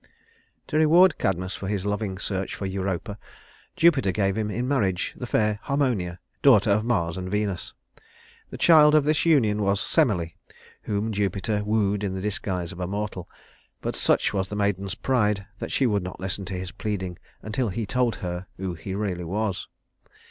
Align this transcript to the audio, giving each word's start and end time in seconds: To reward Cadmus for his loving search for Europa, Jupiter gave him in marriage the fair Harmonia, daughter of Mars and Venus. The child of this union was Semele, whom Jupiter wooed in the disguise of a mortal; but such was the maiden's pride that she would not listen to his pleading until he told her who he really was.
To 0.65 0.77
reward 0.77 1.19
Cadmus 1.19 1.55
for 1.55 1.67
his 1.67 1.85
loving 1.85 2.17
search 2.17 2.55
for 2.55 2.65
Europa, 2.65 3.19
Jupiter 3.75 4.11
gave 4.11 4.35
him 4.35 4.49
in 4.49 4.67
marriage 4.67 5.13
the 5.15 5.27
fair 5.27 5.59
Harmonia, 5.65 6.17
daughter 6.41 6.71
of 6.71 6.83
Mars 6.83 7.17
and 7.17 7.29
Venus. 7.29 7.75
The 8.49 8.57
child 8.57 8.95
of 8.95 9.03
this 9.03 9.27
union 9.27 9.61
was 9.61 9.79
Semele, 9.79 10.31
whom 10.81 11.11
Jupiter 11.11 11.63
wooed 11.63 12.03
in 12.03 12.15
the 12.15 12.19
disguise 12.21 12.71
of 12.71 12.79
a 12.79 12.87
mortal; 12.87 13.29
but 13.79 13.95
such 13.95 14.33
was 14.33 14.49
the 14.49 14.55
maiden's 14.55 14.95
pride 14.95 15.45
that 15.59 15.71
she 15.71 15.85
would 15.85 16.01
not 16.01 16.19
listen 16.19 16.45
to 16.45 16.55
his 16.57 16.71
pleading 16.71 17.19
until 17.43 17.69
he 17.69 17.85
told 17.85 18.15
her 18.25 18.47
who 18.57 18.73
he 18.73 18.95
really 18.95 19.23
was. 19.25 19.67